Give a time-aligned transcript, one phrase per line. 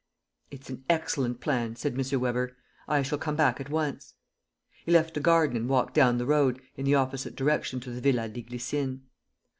[0.49, 2.19] "It is an excellent plan," said M.
[2.19, 2.57] Weber.
[2.87, 4.15] "I shall come back at once."
[4.83, 8.01] He left the garden and walked down the road, in the opposite direction to the
[8.01, 9.01] Villa des Glycines.